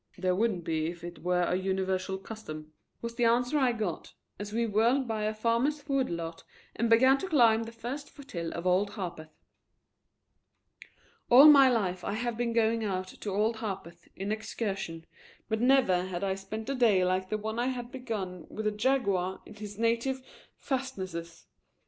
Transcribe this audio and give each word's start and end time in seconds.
"There 0.17 0.33
wouldn't 0.33 0.63
be 0.63 0.87
if 0.87 1.03
it 1.03 1.19
were 1.21 1.43
a 1.43 1.53
universal 1.55 2.17
custom," 2.17 2.73
was 3.03 3.13
the 3.13 3.25
answer 3.25 3.59
I 3.59 3.71
got 3.71 4.15
as 4.39 4.51
we 4.51 4.65
whirled 4.65 5.07
by 5.07 5.25
a 5.25 5.33
farmer's 5.35 5.87
wood 5.87 6.09
lot 6.09 6.43
and 6.75 6.89
began 6.89 7.19
to 7.19 7.27
climb 7.27 7.61
the 7.65 7.71
first 7.71 8.09
foothill 8.09 8.51
of 8.55 8.65
Old 8.65 8.89
Harpeth. 8.93 9.29
All 11.29 11.45
my 11.49 11.69
life 11.69 12.03
I 12.03 12.13
have 12.13 12.35
been 12.35 12.51
going 12.51 12.83
out 12.83 13.09
to 13.09 13.29
Old 13.29 13.57
Harpeth 13.57 14.07
on 14.19 14.31
excursions, 14.31 15.05
but 15.47 15.61
never 15.61 16.05
had 16.05 16.23
I 16.23 16.33
spent 16.33 16.67
a 16.71 16.73
day 16.73 17.05
like 17.05 17.29
the 17.29 17.37
one 17.37 17.59
I 17.59 17.67
had 17.67 17.91
begun 17.91 18.47
with 18.49 18.65
the 18.65 18.71
Jaguar 18.71 19.43
in 19.45 19.53
his 19.53 19.77
native 19.77 20.23
fastnesses. 20.57 21.45